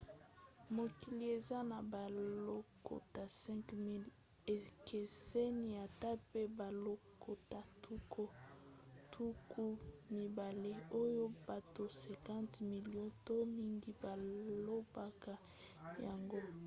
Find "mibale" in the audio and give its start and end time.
10.17-10.71